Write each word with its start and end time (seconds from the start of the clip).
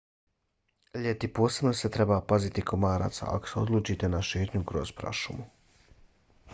ljeti 1.03 1.27
posebno 1.39 1.73
se 1.81 1.91
trebate 1.97 2.27
paziti 2.33 2.63
komaraca 2.71 3.29
ako 3.35 3.53
se 3.53 3.59
odlučite 3.65 4.11
na 4.17 4.23
šetnju 4.33 4.65
kroz 4.73 4.97
prašumu 5.03 5.49